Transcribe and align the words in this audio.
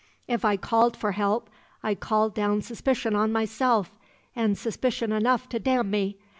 If 0.27 0.43
I 0.43 0.57
called 0.57 0.97
for 0.97 1.11
help 1.11 1.47
I 1.83 1.93
called 1.93 2.33
down 2.33 2.63
suspicion 2.63 3.15
on 3.15 3.31
myself, 3.31 3.99
and 4.35 4.57
suspicion 4.57 5.11
enough 5.11 5.47
to 5.49 5.59
damn 5.59 5.91
me. 5.91 6.17